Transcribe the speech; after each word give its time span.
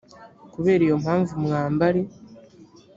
kubera 0.53 0.81
iyo 0.87 0.95
mpamvu 1.03 1.33
mwambare 1.43 2.01